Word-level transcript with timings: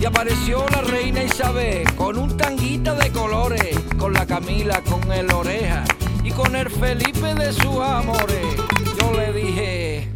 Y 0.00 0.04
apareció 0.04 0.64
la 0.70 0.82
reina 0.82 1.24
Isabel 1.24 1.84
con 1.96 2.18
un 2.18 2.36
tanguita 2.36 2.94
de 2.94 3.10
colores, 3.10 3.76
con 3.98 4.12
la 4.12 4.24
Camila, 4.26 4.80
con 4.82 5.10
el 5.10 5.32
oreja 5.32 5.82
y 6.22 6.30
con 6.30 6.54
el 6.54 6.70
Felipe 6.70 7.34
de 7.34 7.52
sus 7.52 7.80
amores. 7.80 8.56
Yo 9.00 9.12
le 9.12 9.32
dije, 9.32 10.08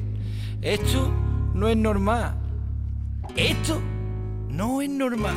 esto 0.60 1.12
no 1.54 1.68
es 1.68 1.76
normal. 1.76 2.36
Esto 3.34 3.80
no 4.48 4.82
es 4.82 4.88
normal. 4.88 5.36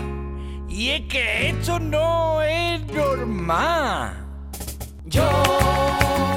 Y 0.69 0.89
es 0.89 1.01
que 1.07 1.49
esto 1.49 1.79
no 1.79 2.41
es 2.43 2.85
normal. 2.87 4.13
Yo 5.05 5.27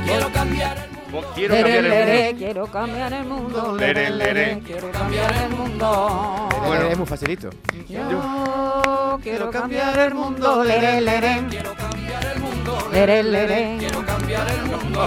quiero 0.07 0.33
cambiar. 0.33 0.88
Quiero 1.35 1.55
cambiar 1.55 1.85
el 1.85 1.85
mundo. 1.85 2.37
Quiero 2.39 2.67
cambiar 2.67 3.13
el 3.13 3.25
mundo. 3.25 3.77
Quiero 4.67 4.91
cambiar 4.91 5.35
el 5.35 5.51
mundo. 5.51 6.49
Bueno. 6.67 6.89
es 6.89 6.99
muy 6.99 7.07
facilito. 7.07 7.51
Yo 7.89 9.19
quiero 9.23 9.51
cambiar 9.51 9.99
el 9.99 10.15
mundo. 10.15 10.63
Quiero 11.49 11.75
cambiar 11.75 12.27
el 12.35 12.41
mundo. 12.41 12.79
Quiero 13.79 14.07
cambiar 14.07 14.47
el 14.51 14.65
mundo. 14.65 15.07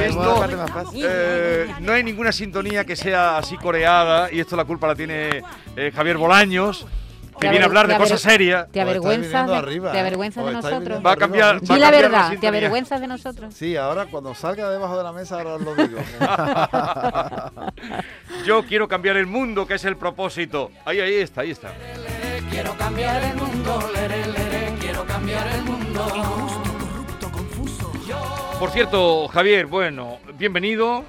Esto-. 0.00 0.48
Eh, 0.94 1.68
no 1.80 1.92
hay 1.92 2.02
ninguna 2.02 2.32
sintonía 2.32 2.84
que 2.84 2.96
sea 2.96 3.38
así 3.38 3.56
coreada 3.56 4.32
y 4.32 4.40
esto 4.40 4.56
la 4.56 4.64
culpa 4.64 4.88
la 4.88 4.94
tiene 4.94 5.42
eh, 5.76 5.92
Javier 5.94 6.16
Bolaños, 6.16 6.86
que 7.38 7.46
Te 7.46 7.50
viene 7.50 7.64
a 7.64 7.68
hablar 7.68 7.86
de 7.86 7.94
te 7.94 8.00
cosas 8.00 8.20
serias. 8.20 8.68
¿Te 8.72 8.80
avergüenzas 8.80 9.46
de, 9.48 9.56
arriba, 9.56 9.92
te 9.92 9.98
¿eh? 9.98 10.00
avergüenzas 10.00 10.44
de 10.46 10.52
nosotros? 10.52 11.00
Va 11.04 11.12
a 11.12 11.16
cambiar- 11.16 11.60
va 11.70 11.74
a 11.74 11.78
la 11.78 11.90
verdad, 11.90 12.22
¿te 12.24 12.30
sintonía. 12.32 12.48
avergüenzas 12.58 13.00
de 13.00 13.06
nosotros? 13.06 13.54
Sí, 13.54 13.76
ahora 13.76 14.06
cuando 14.06 14.34
salga 14.34 14.70
debajo 14.70 14.96
de 14.96 15.04
la 15.04 15.12
mesa 15.12 15.36
ahora 15.36 15.54
os 15.54 15.62
lo 15.62 15.74
digo. 15.74 15.98
Yo 18.44 18.62
quiero 18.64 18.88
cambiar 18.88 19.16
el 19.16 19.26
mundo, 19.26 19.66
que 19.66 19.74
es 19.74 19.84
el 19.84 19.96
propósito. 19.96 20.70
Ahí, 20.84 21.00
ahí 21.00 21.14
está, 21.16 21.42
ahí 21.42 21.50
está. 21.50 21.72
Quiero 22.50 22.74
cambiar 22.76 23.22
el 23.22 23.36
mundo. 23.36 23.78
Lere, 23.94 24.26
lere. 24.26 24.74
Quiero 24.80 25.04
cambiar 25.04 25.46
el 25.48 25.62
mundo. 25.62 26.06
Injusto, 26.14 26.72
corrupto, 26.78 27.30
confuso. 27.32 27.92
Por 28.58 28.70
cierto, 28.70 29.28
Javier, 29.28 29.66
bueno, 29.66 30.18
bienvenido. 30.34 31.04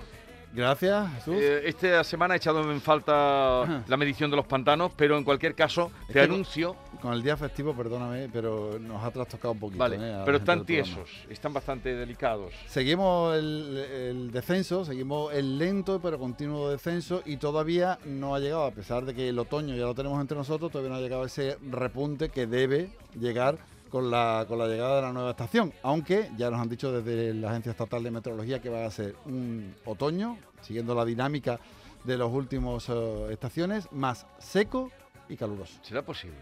Gracias, 0.58 1.14
Jesús. 1.14 1.36
Eh, 1.38 1.62
esta 1.66 2.04
semana 2.04 2.34
he 2.34 2.38
echado 2.38 2.72
en 2.72 2.82
falta 2.82 3.84
la 3.88 3.96
medición 3.96 4.32
de 4.32 4.38
los 4.38 4.48
pantanos, 4.48 4.92
pero 4.96 5.16
en 5.16 5.24
cualquier 5.24 5.54
caso 5.54 5.92
Es 6.02 6.08
te 6.08 6.14
que- 6.14 6.20
anuncio. 6.22 6.76
Con 7.00 7.14
el 7.14 7.22
día 7.22 7.38
festivo, 7.38 7.76
perdóname, 7.76 8.28
pero 8.34 8.80
nos 8.80 9.04
ha 9.04 9.12
trastocado 9.12 9.52
un 9.52 9.60
poquito. 9.60 9.78
Vale, 9.78 9.98
¿eh? 10.02 10.22
pero 10.26 10.38
están 10.38 10.66
tiesos, 10.66 11.08
están 11.30 11.54
bastante 11.54 11.94
delicados. 11.94 12.52
Seguimos 12.66 13.36
el, 13.38 13.78
el 13.78 14.32
descenso, 14.32 14.84
seguimos 14.84 15.32
el 15.32 15.60
lento 15.60 16.00
pero 16.02 16.18
continuo 16.18 16.72
descenso 16.72 17.22
y 17.24 17.38
todavía 17.38 18.00
no 18.06 18.34
ha 18.34 18.40
llegado, 18.40 18.66
a 18.66 18.72
pesar 18.72 19.06
de 19.06 19.14
que 19.14 19.30
el 19.30 19.38
otoño 19.38 19.76
ya 19.76 19.84
lo 19.86 19.94
tenemos 19.94 20.20
entre 20.20 20.36
nosotros, 20.36 20.72
todavía 20.72 20.90
no 20.90 20.98
ha 20.98 21.02
llegado 21.02 21.24
ese 21.24 21.58
repunte 21.70 22.30
que 22.30 22.48
debe 22.48 22.90
llegar 23.14 23.60
con 23.90 24.10
la, 24.12 24.46
con 24.48 24.58
la 24.60 24.68
llegada 24.68 24.98
de 24.98 25.02
la 25.04 25.14
nueva 25.14 25.32
estación. 25.32 25.74
Aunque 25.84 26.30
ya 26.38 26.50
nos 26.50 26.60
han 26.60 26.70
dicho 26.70 26.92
desde 26.92 27.34
la 27.34 27.50
Agencia 27.52 27.72
Estatal 27.72 28.04
de 28.04 28.12
Meteorología 28.12 28.62
que 28.62 28.70
va 28.70 28.86
a 28.86 28.92
ser 28.92 29.16
un 29.26 29.76
otoño, 29.86 30.38
siguiendo 30.62 30.94
la 30.96 31.06
dinámica 31.06 31.60
de 32.04 32.18
las 32.18 32.28
últimas 32.30 32.88
eh, 32.90 33.28
estaciones, 33.32 33.88
más 33.92 34.26
seco 34.40 34.92
y 35.30 35.36
caluroso. 35.38 35.80
¿Será 35.82 36.02
posible? 36.04 36.38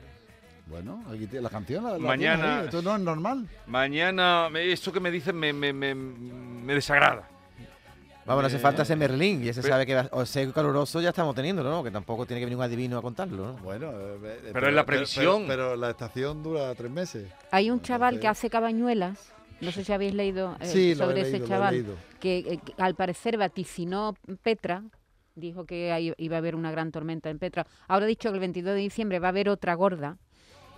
Bueno, 0.67 1.03
aquí 1.09 1.27
tiene 1.27 1.41
la 1.41 1.49
canción. 1.49 1.83
La, 1.83 1.91
la 1.93 1.99
Mañana- 1.99 2.59
ahí, 2.59 2.65
Esto 2.65 2.81
no 2.81 2.95
es 2.95 3.01
normal. 3.01 3.47
Mañana, 3.67 4.49
esto 4.55 4.91
que 4.91 4.99
me 4.99 5.11
dicen 5.11 5.35
me, 5.35 5.53
me, 5.53 5.71
me, 5.73 5.93
me 5.93 6.73
desagrada. 6.73 7.29
Vamos, 8.25 8.41
no 8.41 8.47
hace 8.47 8.57
Eh, 8.57 8.59
falta 8.59 8.83
ser 8.83 8.97
Merlín. 8.97 9.43
Ya 9.43 9.53
se 9.53 9.61
pero- 9.61 9.73
sabe 9.73 9.85
que 9.85 9.93
va- 9.95 10.09
o 10.11 10.25
seco 10.25 10.51
caluroso 10.51 10.99
ya 10.99 11.09
estamos 11.09 11.35
teniéndolo, 11.35 11.69
¿no? 11.69 11.83
Que 11.83 11.91
tampoco 11.91 12.25
tiene 12.25 12.39
que 12.39 12.45
venir 12.45 12.57
un 12.57 12.63
adivino 12.63 12.97
a 12.97 13.01
contarlo, 13.01 13.47
¿no? 13.47 13.53
Bueno, 13.57 13.91
eh, 13.91 14.17
eh, 14.23 14.49
Pero 14.51 14.67
es 14.69 14.73
la 14.73 14.85
previsión. 14.85 15.43
Pero, 15.47 15.69
pero 15.69 15.75
la 15.75 15.91
estación 15.91 16.41
dura 16.41 16.73
tres 16.73 16.89
meses. 16.91 17.27
Hay 17.51 17.69
un 17.69 17.81
chaval 17.81 18.19
que 18.19 18.27
hace 18.27 18.49
cabañuelas, 18.49 19.31
no 19.61 19.71
sé 19.71 19.83
si 19.83 19.93
habéis 19.93 20.13
leído 20.15 20.55
eh, 20.59 20.65
Sí, 20.65 20.95
sobre 20.95 21.21
ese 21.21 21.43
chaval, 21.43 21.85
que, 22.19 22.37
eh, 22.39 22.59
que 22.65 22.73
al 22.81 22.95
parecer 22.95 23.37
vaticinó 23.37 24.15
Petra, 24.41 24.83
dijo 25.35 25.65
que 25.65 25.91
ahí 25.91 26.13
iba 26.17 26.37
a 26.37 26.39
haber 26.39 26.55
una 26.55 26.71
gran 26.71 26.91
tormenta 26.91 27.29
en 27.29 27.37
Petra. 27.37 27.67
Ahora 27.87 28.05
ha 28.05 28.07
dicho 28.07 28.29
que 28.29 28.35
el 28.35 28.39
22 28.39 28.73
de 28.73 28.79
diciembre 28.81 29.19
va 29.19 29.27
a 29.27 29.29
haber 29.29 29.49
otra 29.49 29.75
gorda. 29.75 30.17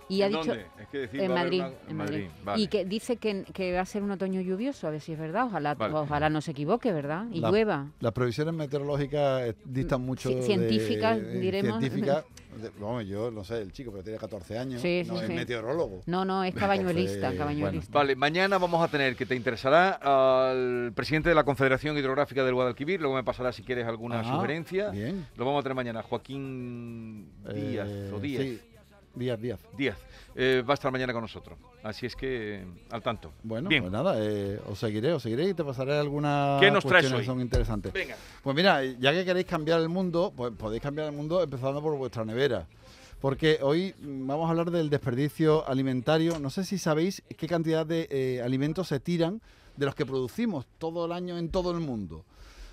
Y 0.08 0.22
ha 0.22 0.26
¿En 0.26 0.32
dicho 0.32 0.44
dónde? 0.48 0.66
Es 0.80 0.88
que 0.88 0.98
decir, 0.98 1.20
en 1.20 1.34
Madrid, 1.34 1.60
una- 1.60 1.72
en 1.90 1.96
Madrid. 1.96 2.26
vale. 2.44 2.62
Y 2.62 2.68
que 2.68 2.84
dice 2.84 3.16
que, 3.16 3.44
que 3.52 3.72
va 3.74 3.80
a 3.82 3.86
ser 3.86 4.02
un 4.02 4.10
otoño 4.10 4.40
lluvioso, 4.40 4.86
a 4.86 4.90
ver 4.90 5.00
si 5.02 5.12
es 5.12 5.18
verdad. 5.18 5.44
Ojalá, 5.46 5.74
Vale. 5.74 5.94
ojalá 5.94 6.30
no 6.30 6.40
se 6.40 6.52
equivoque, 6.52 6.92
¿verdad? 6.92 7.26
Y 7.32 7.40
La- 7.40 7.50
llueva. 7.50 7.86
Las 8.00 8.12
previsiones 8.12 8.54
meteorológicas 8.54 9.42
eh, 9.48 9.54
distan 9.64 10.00
mucho. 10.00 10.30
ci- 10.30 10.36
de- 10.36 10.42
científicas, 10.42 11.18
eh, 11.18 11.38
diremos. 11.40 11.78
Científicas. 11.78 12.24
vamos, 12.80 13.06
yo 13.06 13.30
no 13.30 13.44
sé, 13.44 13.60
el 13.60 13.70
chico, 13.72 13.90
pero 13.92 14.02
tiene 14.02 14.18
14 14.18 14.58
años. 14.58 14.80
Sí, 14.80 15.02
no 15.06 15.14
sí, 15.16 15.20
es 15.20 15.26
sí. 15.28 15.32
meteorólogo. 15.34 16.00
No, 16.06 16.24
no, 16.24 16.42
es 16.42 16.54
cabañuelista. 16.54 17.30
Vale, 17.90 18.16
mañana 18.16 18.58
vamos 18.58 18.82
a 18.82 18.88
tener 18.88 19.14
que 19.14 19.26
te 19.26 19.36
interesará 19.36 19.90
al 20.02 20.92
presidente 20.94 21.28
de 21.28 21.34
la 21.34 21.44
Confederación 21.44 21.96
Hidrográfica 21.98 22.44
del 22.44 22.54
Guadalquivir, 22.54 23.00
luego 23.00 23.14
me 23.14 23.24
pasará 23.24 23.52
si 23.52 23.62
quieres 23.62 23.86
alguna 23.86 24.20
Ajá, 24.20 24.32
sugerencia. 24.34 24.90
Bien. 24.90 25.26
Lo 25.36 25.44
vamos 25.44 25.60
a 25.60 25.62
tener 25.64 25.76
mañana, 25.76 26.02
Joaquín 26.02 27.28
Díaz 27.54 27.88
Eh, 27.88 28.10
o 28.14 28.18
Díaz. 28.20 28.60
Díaz, 29.18 29.40
Díaz. 29.40 29.60
Díaz. 29.76 29.98
Eh, 30.34 30.62
va 30.66 30.72
a 30.72 30.74
estar 30.74 30.92
mañana 30.92 31.12
con 31.12 31.22
nosotros. 31.22 31.58
Así 31.82 32.06
es 32.06 32.14
que 32.14 32.56
eh, 32.56 32.66
al 32.90 33.02
tanto. 33.02 33.32
Bueno, 33.42 33.68
Bien. 33.68 33.82
pues 33.82 33.92
nada, 33.92 34.14
eh, 34.18 34.60
os 34.68 34.78
seguiré, 34.78 35.12
os 35.12 35.22
seguiré 35.22 35.48
y 35.48 35.54
te 35.54 35.64
pasaré 35.64 35.98
algunas 35.98 36.60
¿Qué 36.60 36.70
nos 36.70 36.84
traes 36.84 37.04
cuestiones 37.04 37.12
hoy? 37.12 37.20
que 37.20 37.26
son 37.26 37.40
interesantes. 37.40 37.92
Venga. 37.92 38.16
Pues 38.42 38.54
mira, 38.54 38.84
ya 38.84 39.12
que 39.12 39.24
queréis 39.24 39.46
cambiar 39.46 39.80
el 39.80 39.88
mundo, 39.88 40.32
pues 40.36 40.52
podéis 40.56 40.82
cambiar 40.82 41.08
el 41.08 41.12
mundo 41.14 41.42
empezando 41.42 41.82
por 41.82 41.96
vuestra 41.96 42.24
nevera. 42.24 42.66
Porque 43.20 43.58
hoy 43.62 43.94
mm, 43.98 44.26
vamos 44.26 44.46
a 44.46 44.50
hablar 44.50 44.70
del 44.70 44.90
desperdicio 44.90 45.66
alimentario. 45.68 46.38
No 46.38 46.50
sé 46.50 46.64
si 46.64 46.78
sabéis 46.78 47.22
qué 47.36 47.46
cantidad 47.48 47.84
de 47.84 48.06
eh, 48.10 48.42
alimentos 48.42 48.88
se 48.88 49.00
tiran 49.00 49.40
de 49.76 49.86
los 49.86 49.94
que 49.94 50.06
producimos 50.06 50.66
todo 50.78 51.06
el 51.06 51.12
año 51.12 51.38
en 51.38 51.50
todo 51.50 51.70
el 51.72 51.80
mundo. 51.80 52.24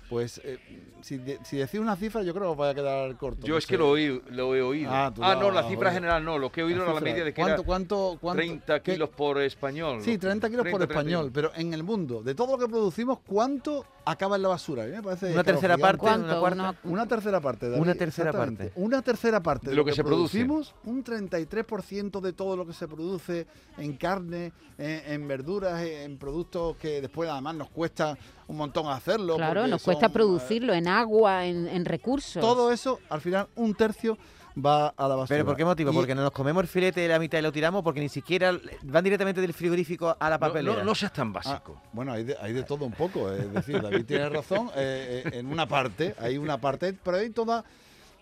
Pues 0.08 0.40
eh, 0.44 0.58
si, 1.02 1.16
de- 1.18 1.40
si 1.44 1.56
decís 1.56 1.80
una 1.80 1.96
cifra, 1.96 2.22
yo 2.22 2.32
creo 2.32 2.44
que 2.46 2.50
os 2.52 2.56
vaya 2.56 2.70
a 2.70 2.74
quedar 2.76 3.16
corto. 3.16 3.44
Yo 3.44 3.54
no 3.54 3.58
es 3.58 3.66
que 3.66 3.76
lo, 3.76 3.90
oí- 3.90 4.22
lo 4.30 4.54
he 4.54 4.62
oído. 4.62 4.90
Ah, 4.92 5.12
Ah, 5.20 5.34
no, 5.34 5.50
la 5.50 5.62
cifra 5.64 5.88
oído. 5.88 5.90
general 5.92 6.24
no. 6.24 6.38
Lo 6.38 6.52
que 6.52 6.60
he 6.60 6.64
oído 6.64 6.84
era 6.84 6.94
la 6.94 7.00
media 7.00 7.24
de 7.24 7.34
que 7.34 7.40
¿Cuánto, 7.40 7.54
era 7.62 7.66
cuánto, 7.66 8.18
cuánto, 8.20 8.36
30 8.38 8.80
qué- 8.82 8.92
kilos 8.92 9.08
por 9.10 9.40
español. 9.42 10.00
Sí, 10.02 10.16
30 10.16 10.48
kilos 10.48 10.62
por 10.62 10.78
30, 10.78 10.86
31. 10.86 11.18
español, 11.26 11.30
pero 11.34 11.50
en 11.56 11.74
el 11.74 11.82
mundo, 11.82 12.22
de 12.22 12.34
todo 12.36 12.52
lo 12.56 12.58
que 12.64 12.68
producimos, 12.70 13.18
¿cuánto 13.26 13.84
acaba 14.04 14.36
en 14.36 14.42
la 14.42 14.48
basura? 14.48 14.84
A 14.84 14.86
mí 14.86 14.92
me 14.92 15.02
parece 15.02 15.32
Una 15.32 15.42
tercera 15.42 15.76
parte, 15.76 16.02
una 16.04 16.12
¿Cuánto? 16.16 16.40
cuarta. 16.40 16.62
Una- 16.84 16.92
Una 16.92 17.06
tercera 17.08 17.40
parte. 17.40 17.68
David, 17.68 17.82
Una 17.82 17.94
tercera 17.96 18.32
parte. 18.32 18.72
Una 18.76 19.02
tercera 19.02 19.42
parte 19.42 19.70
De 19.70 19.76
lo 19.76 19.84
que 19.84 19.92
se 19.92 20.04
produce. 20.04 20.38
producimos, 20.38 20.74
un 20.84 21.02
33% 21.02 22.20
de 22.20 22.32
todo 22.32 22.56
lo 22.56 22.64
que 22.64 22.72
se 22.72 22.86
produce 22.86 23.46
en 23.78 23.96
carne, 23.96 24.52
en, 24.78 25.02
en 25.12 25.28
verduras, 25.28 25.82
en 25.82 26.16
productos 26.18 26.76
que 26.76 27.00
después 27.00 27.28
además 27.28 27.56
nos 27.56 27.70
cuesta 27.70 28.16
un 28.48 28.56
montón 28.56 28.86
hacerlo. 28.88 29.36
Claro, 29.36 29.66
nos 29.66 29.82
cuesta 29.82 30.06
son, 30.06 30.10
eh, 30.10 30.14
producirlo 30.14 30.72
en 30.72 30.88
agua, 30.88 31.46
en, 31.46 31.66
en 31.68 31.84
recursos. 31.84 32.40
Todo 32.40 32.72
eso, 32.72 33.00
al 33.08 33.20
final, 33.20 33.48
un 33.56 33.74
tercio 33.74 34.16
va 34.58 34.88
a 34.96 35.08
la 35.08 35.16
basura. 35.16 35.36
¿Pero 35.36 35.44
por 35.44 35.56
qué 35.56 35.64
motivo? 35.64 35.92
¿Porque 35.92 36.14
no 36.14 36.22
nos 36.22 36.30
comemos 36.30 36.62
el 36.62 36.68
filete 36.68 37.00
de 37.02 37.08
la 37.08 37.18
mitad 37.18 37.38
y 37.38 37.42
lo 37.42 37.52
tiramos? 37.52 37.82
¿Porque 37.82 38.00
ni 38.00 38.08
siquiera 38.08 38.58
van 38.84 39.04
directamente 39.04 39.40
del 39.40 39.52
frigorífico 39.52 40.16
a 40.18 40.30
la 40.30 40.38
papelera? 40.38 40.78
no, 40.78 40.84
no 40.84 40.94
seas 40.94 41.12
tan 41.12 41.28
Ah, 41.28 41.32
básico. 41.32 41.80
bueno, 41.92 42.12
hay 42.12 42.24
de, 42.24 42.36
hay 42.40 42.52
de 42.54 42.62
todo 42.62 42.84
un 42.86 42.92
poco. 42.92 43.30
Es 43.30 43.52
decir, 43.52 43.82
David 43.82 44.06
tiene 44.06 44.28
razón. 44.30 44.70
eh, 44.74 45.22
eh, 45.26 45.38
en 45.38 45.46
una 45.46 45.66
parte, 45.68 46.14
hay 46.18 46.38
una 46.38 46.58
parte, 46.58 46.94
pero 46.94 47.18
hay 47.18 47.30
toda. 47.30 47.64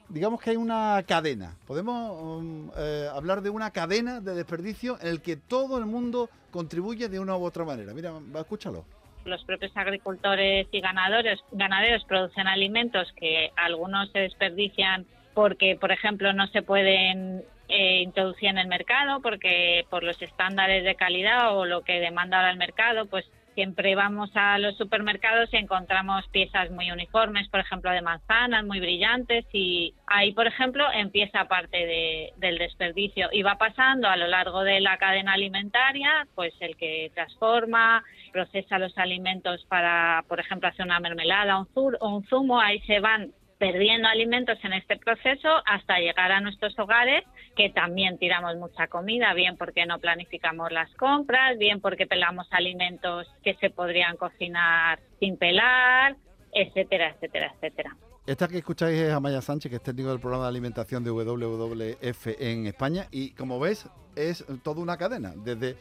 Digamos 0.08 0.40
que 0.40 0.50
hay 0.50 0.56
una 0.56 1.02
cadena. 1.06 1.56
Podemos 1.66 2.20
um, 2.20 2.70
eh, 2.76 3.08
hablar 3.14 3.40
de 3.40 3.48
una 3.50 3.70
cadena 3.70 4.20
de 4.20 4.34
desperdicio 4.34 4.98
en 5.00 5.08
el 5.08 5.22
que 5.22 5.36
todo 5.36 5.78
el 5.78 5.86
mundo 5.86 6.28
contribuye 6.50 7.08
de 7.08 7.18
una 7.20 7.36
u 7.36 7.44
otra 7.44 7.64
manera. 7.64 7.94
Mira, 7.94 8.12
escúchalo. 8.38 8.84
Los 9.24 9.44
propios 9.44 9.76
agricultores 9.76 10.66
y 10.70 10.80
ganaderos, 10.80 11.44
ganaderos 11.52 12.04
producen 12.04 12.46
alimentos 12.46 13.12
que 13.12 13.50
algunos 13.56 14.10
se 14.12 14.20
desperdician 14.20 15.06
porque, 15.34 15.76
por 15.76 15.92
ejemplo, 15.92 16.32
no 16.32 16.46
se 16.48 16.62
pueden 16.62 17.42
eh, 17.68 18.00
introducir 18.02 18.48
en 18.48 18.58
el 18.58 18.68
mercado 18.68 19.20
porque 19.20 19.86
por 19.90 20.04
los 20.04 20.20
estándares 20.22 20.84
de 20.84 20.94
calidad 20.94 21.56
o 21.56 21.64
lo 21.64 21.82
que 21.82 22.00
demanda 22.00 22.38
ahora 22.38 22.50
el 22.50 22.58
mercado, 22.58 23.06
pues 23.06 23.24
Siempre 23.54 23.94
vamos 23.94 24.30
a 24.34 24.58
los 24.58 24.76
supermercados 24.76 25.48
y 25.52 25.56
encontramos 25.56 26.26
piezas 26.28 26.70
muy 26.72 26.90
uniformes, 26.90 27.48
por 27.48 27.60
ejemplo, 27.60 27.90
de 27.92 28.02
manzanas, 28.02 28.64
muy 28.64 28.80
brillantes, 28.80 29.44
y 29.52 29.94
ahí, 30.08 30.32
por 30.32 30.46
ejemplo, 30.48 30.84
empieza 30.92 31.46
parte 31.46 31.76
de- 31.86 32.32
del 32.36 32.58
desperdicio. 32.58 33.28
Y 33.32 33.42
va 33.42 33.56
pasando 33.56 34.08
a 34.08 34.16
lo 34.16 34.26
largo 34.26 34.64
de 34.64 34.80
la 34.80 34.96
cadena 34.98 35.34
alimentaria, 35.34 36.26
pues 36.34 36.52
el 36.60 36.76
que 36.76 37.12
transforma, 37.14 38.02
procesa 38.32 38.78
los 38.80 38.96
alimentos 38.98 39.64
para, 39.68 40.24
por 40.28 40.40
ejemplo, 40.40 40.68
hacer 40.68 40.84
una 40.84 40.98
mermelada 40.98 41.58
un, 41.58 41.68
un 42.00 42.24
zumo, 42.26 42.60
ahí 42.60 42.80
se 42.80 42.98
van 42.98 43.30
perdiendo 43.64 44.08
alimentos 44.08 44.58
en 44.62 44.74
este 44.74 44.98
proceso 44.98 45.48
hasta 45.64 45.98
llegar 45.98 46.30
a 46.30 46.42
nuestros 46.42 46.78
hogares, 46.78 47.24
que 47.56 47.70
también 47.70 48.18
tiramos 48.18 48.54
mucha 48.56 48.88
comida, 48.88 49.32
bien 49.32 49.56
porque 49.56 49.86
no 49.86 49.98
planificamos 50.00 50.70
las 50.70 50.92
compras, 50.96 51.56
bien 51.56 51.80
porque 51.80 52.06
pelamos 52.06 52.46
alimentos 52.50 53.26
que 53.42 53.54
se 53.54 53.70
podrían 53.70 54.18
cocinar 54.18 55.00
sin 55.18 55.38
pelar, 55.38 56.14
etcétera, 56.52 57.14
etcétera, 57.14 57.54
etcétera. 57.54 57.96
Esta 58.26 58.48
que 58.48 58.58
escucháis 58.58 59.00
es 59.00 59.12
Amaya 59.14 59.40
Sánchez, 59.40 59.70
que 59.70 59.76
es 59.76 59.82
técnico 59.82 60.10
del 60.10 60.20
programa 60.20 60.44
de 60.44 60.50
alimentación 60.50 61.02
de 61.02 61.10
WWF 61.10 62.26
en 62.38 62.66
España. 62.66 63.06
Y 63.10 63.30
como 63.30 63.58
ves, 63.58 63.88
es 64.14 64.44
toda 64.62 64.82
una 64.82 64.98
cadena. 64.98 65.32
Desde 65.42 65.76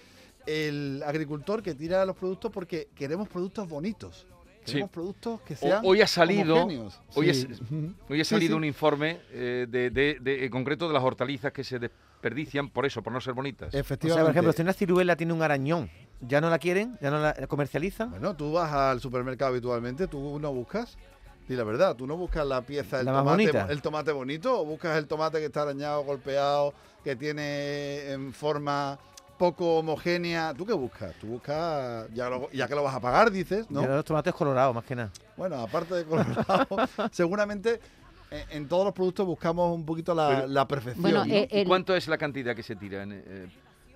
el 0.48 1.04
agricultor 1.06 1.62
que 1.62 1.76
tira 1.76 2.06
los 2.06 2.16
productos 2.16 2.50
porque 2.50 2.88
queremos 2.96 3.28
productos 3.28 3.68
bonitos. 3.68 4.26
Queremos 4.66 4.90
productos 4.90 5.42
que 5.42 5.56
sean 5.56 5.82
hoy 5.86 6.02
ha 6.02 6.08
salido, 6.08 6.66
hoy, 6.66 7.34
Sí. 7.34 7.48
es- 7.52 7.62
Ujú. 7.62 7.94
hoy 8.10 8.22
ha 8.22 8.26
salido 8.26 8.54
sí. 8.54 8.58
un 8.58 8.64
informe 8.64 9.20
eh, 9.32 9.68
de, 9.70 9.90
de- 9.90 10.18
de- 10.22 10.46
en 10.46 10.52
concreto 10.52 10.88
de 10.88 10.94
las 10.94 11.04
hortalizas 11.04 11.52
que 11.52 11.64
se 11.64 11.80
desperdician 11.80 12.70
por 12.70 12.86
eso, 12.86 13.02
por 13.02 13.12
no 13.14 13.20
ser 13.22 13.34
bonitas. 13.34 13.70
O 13.70 13.72
sea, 13.72 13.80
Efectivamente. 13.82 14.26
por 14.26 14.32
ejemplo, 14.32 14.54
si 14.54 14.62
una 14.62 14.74
ciruela 14.74 15.16
tiene 15.16 15.34
un 15.34 15.42
arañón, 15.42 15.90
¿ya 16.22 16.40
no 16.42 16.50
la 16.50 16.60
quieren? 16.60 16.98
¿Ya 17.02 17.12
no 17.12 17.20
la 17.20 17.34
comercializan? 17.48 18.12
Bueno, 18.12 18.36
tú 18.36 18.54
vas 18.54 18.72
al 18.72 19.00
supermercado 19.02 19.52
habitualmente, 19.52 20.08
tú 20.08 20.40
no 20.40 20.54
buscas. 20.54 20.98
Di 21.48 21.58
la 21.58 21.66
verdad, 21.66 21.94
tú 21.98 22.08
no 22.08 22.16
buscas 22.16 22.48
la 22.48 22.62
pieza, 22.62 23.02
el 23.02 23.06
La 23.06 23.12
más 23.12 23.24
tomate, 23.26 23.44
bonita. 23.52 23.68
el 23.70 23.82
tomate 23.82 24.12
bonito, 24.14 24.62
o 24.62 24.66
buscas 24.66 24.98
el 24.98 25.08
tomate 25.08 25.40
que 25.40 25.46
está 25.48 25.64
arañado, 25.64 26.02
golpeado, 26.06 26.74
que 27.04 27.18
tiene 27.18 28.12
en 28.12 28.32
forma 28.34 28.98
poco 29.44 29.80
homogénea. 29.80 30.54
¿Tú 30.54 30.66
qué 30.66 30.72
buscas? 30.72 31.14
Tú 31.20 31.28
buscas, 31.28 32.08
ya, 32.14 32.30
lo- 32.30 32.50
ya 32.52 32.66
que 32.66 32.76
lo 32.76 32.84
vas 32.84 32.96
a 32.96 33.02
pagar, 33.02 33.30
dices, 33.30 33.70
¿no? 33.70 33.82
Yo 33.82 33.88
los 33.90 34.06
tomates 34.06 34.34
colorados, 34.34 34.74
más 34.74 34.86
que 34.86 34.96
nada. 34.96 35.12
Bueno, 35.36 35.56
aparte 35.60 35.96
de 35.96 36.06
colorado, 36.06 36.68
seguramente 37.12 37.82
en, 38.32 38.44
en 38.62 38.68
todos 38.70 38.86
los 38.86 38.94
productos 38.94 39.26
buscamos 39.28 39.76
un 39.76 39.86
poquito 39.86 40.16
la, 40.16 40.28
Pero- 40.30 40.48
la 40.48 40.66
perfección. 40.66 41.02
Bueno, 41.02 41.26
¿no? 41.26 41.34
eh, 41.34 41.50
¿Y 41.52 41.58
el- 41.60 41.68
cuánto 41.68 41.94
es 41.94 42.08
la 42.08 42.18
cantidad 42.18 42.56
que 42.56 42.64
se 42.64 42.78
tira? 42.78 43.04
en, 43.04 43.12
eh, 43.14 43.50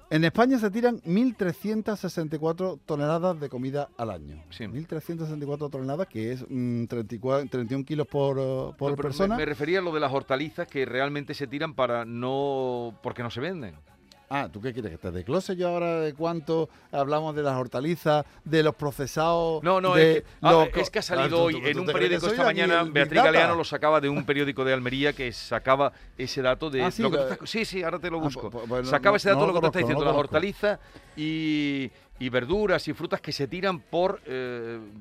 En 0.10 0.24
España 0.26 0.58
se 0.60 0.70
tiran 0.70 1.00
1.364 1.06 2.80
toneladas 2.86 3.40
de 3.40 3.48
comida 3.50 3.90
al 3.98 4.10
año. 4.12 4.44
Sí. 4.50 4.66
1.364 4.66 5.70
toneladas, 5.70 6.08
que 6.08 6.34
es 6.34 6.46
mm, 6.48 6.86
34, 6.88 7.50
31 7.50 7.86
kilos 7.86 8.08
por, 8.08 8.38
eh, 8.40 8.74
por 8.78 8.92
no, 8.92 8.96
pero 8.98 9.08
persona. 9.10 9.36
Me, 9.36 9.42
me 9.42 9.46
refería 9.46 9.80
a 9.80 9.82
lo 9.82 9.94
de 9.94 10.00
las 10.02 10.12
hortalizas 10.12 10.68
que 10.68 10.86
realmente 10.86 11.34
se 11.34 11.48
tiran 11.48 11.74
para 11.74 12.04
no... 12.06 12.98
porque 13.02 13.24
no 13.24 13.30
se 13.30 13.40
venden. 13.42 13.76
Ah, 14.29 14.50
¿tú 14.51 14.59
qué 14.59 14.74
quieres? 14.74 14.91
¿Que 14.91 14.97
te 14.97 15.12
desglose 15.12 15.56
yo 15.56 15.69
ahora 15.69 16.01
de 16.01 16.13
cuánto 16.13 16.68
hablamos 16.91 17.33
de 17.33 17.44
las 17.44 17.56
hortalizas, 17.56 18.25
de 18.44 18.62
los 18.62 18.75
procesados? 18.75 19.63
No, 19.63 19.79
no, 19.79 19.95
de 19.95 20.18
es, 20.18 20.21
que, 20.24 20.27
ah, 20.41 20.51
los 20.51 20.68
es 20.75 20.89
que 20.89 21.00
ha 21.00 21.01
Ah, 21.01 21.03
salido 21.03 21.38
¿tú- 21.38 21.44
hoy 21.45 21.53
tú- 21.53 21.65
en 21.68 21.74
tú 21.74 21.79
un 21.79 21.85
te 21.85 21.94
periódico 21.94 22.27
esta 22.27 22.44
mañana, 22.44 22.83
Beatriz? 22.83 23.24
Galeano 23.24 23.56
lo 23.56 23.63
sacaba 23.63 24.01
de 24.01 24.09
un 24.09 24.25
periódico 24.25 24.65
de 24.65 24.74
Almería 24.74 25.13
que 25.13 25.31
sacaba 25.31 25.94
ese 26.18 26.41
dato 26.41 26.69
de 26.69 26.83
Ah, 26.83 26.91
sí, 26.91 27.03
lo 27.03 27.09
que 27.12 27.18
tú 27.18 27.24
lo- 27.24 27.29
estás- 27.31 27.50
sí, 27.50 27.63
sí, 27.63 27.83
ahora 27.83 28.00
te 28.00 28.09
lo 28.09 28.18
Ah, 28.19 28.24
busco. 28.24 28.50
pues- 28.50 28.65
pues 28.68 28.88
sacaba 28.89 29.13
no- 29.13 29.15
ese 29.15 29.29
dato 29.29 29.39
no 29.41 29.47
lo 29.47 29.53
lo 29.53 29.53
que 29.53 29.62
tú 29.62 29.65
estás 29.68 29.81
conozco, 29.81 29.88
diciendo, 29.88 30.03
no 30.06 30.12
las 30.12 30.19
hortalizas 30.19 30.79
y, 31.15 31.89
y 32.19 32.29
verduras 32.29 32.85
y 32.89 32.94
frutas 32.94 33.21
que 33.21 33.31
se 33.31 33.47
tiran 33.47 33.79
por 33.79 34.19
por, 34.19 34.21